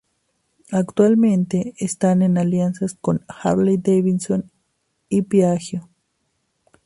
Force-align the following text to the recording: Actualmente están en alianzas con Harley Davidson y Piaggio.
Actualmente 0.71 1.75
están 1.77 2.23
en 2.23 2.39
alianzas 2.39 2.95
con 2.99 3.23
Harley 3.27 3.77
Davidson 3.77 4.49
y 5.09 5.21
Piaggio. 5.21 5.89